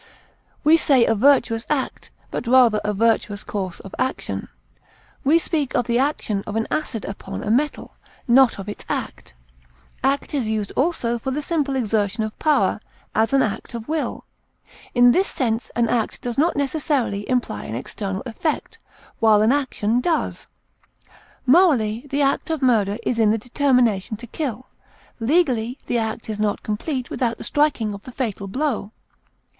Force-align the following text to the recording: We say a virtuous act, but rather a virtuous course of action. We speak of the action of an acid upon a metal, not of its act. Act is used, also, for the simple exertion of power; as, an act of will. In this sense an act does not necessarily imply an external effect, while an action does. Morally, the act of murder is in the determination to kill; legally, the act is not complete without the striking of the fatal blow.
We 0.63 0.77
say 0.77 1.05
a 1.05 1.13
virtuous 1.13 1.63
act, 1.69 2.09
but 2.31 2.47
rather 2.47 2.81
a 2.83 2.91
virtuous 2.91 3.43
course 3.43 3.79
of 3.81 3.93
action. 3.99 4.47
We 5.23 5.37
speak 5.37 5.75
of 5.75 5.85
the 5.85 5.99
action 5.99 6.43
of 6.47 6.55
an 6.55 6.65
acid 6.71 7.05
upon 7.05 7.43
a 7.43 7.51
metal, 7.51 7.93
not 8.27 8.57
of 8.57 8.67
its 8.67 8.83
act. 8.89 9.35
Act 10.03 10.33
is 10.33 10.49
used, 10.49 10.71
also, 10.75 11.19
for 11.19 11.29
the 11.29 11.39
simple 11.43 11.75
exertion 11.75 12.23
of 12.23 12.39
power; 12.39 12.79
as, 13.13 13.31
an 13.31 13.43
act 13.43 13.75
of 13.75 13.87
will. 13.87 14.23
In 14.95 15.11
this 15.11 15.27
sense 15.27 15.69
an 15.75 15.87
act 15.87 16.19
does 16.23 16.35
not 16.35 16.55
necessarily 16.55 17.29
imply 17.29 17.65
an 17.65 17.75
external 17.75 18.23
effect, 18.25 18.79
while 19.19 19.43
an 19.43 19.51
action 19.51 19.99
does. 20.01 20.47
Morally, 21.45 22.07
the 22.09 22.23
act 22.23 22.49
of 22.49 22.63
murder 22.63 22.97
is 23.03 23.19
in 23.19 23.29
the 23.29 23.37
determination 23.37 24.17
to 24.17 24.25
kill; 24.25 24.71
legally, 25.19 25.77
the 25.85 25.99
act 25.99 26.27
is 26.27 26.39
not 26.39 26.63
complete 26.63 27.11
without 27.11 27.37
the 27.37 27.43
striking 27.43 27.93
of 27.93 28.01
the 28.01 28.11
fatal 28.11 28.47
blow. 28.47 28.91